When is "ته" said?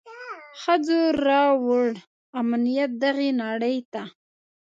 3.91-4.03